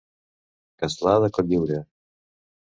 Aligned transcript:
Castlà 0.83 1.13
de 1.25 1.29
Cotlliure. 1.39 1.79